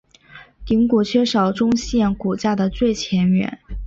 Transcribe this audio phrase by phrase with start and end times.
[0.65, 3.59] 顶骨缺少中线骨架的最前缘。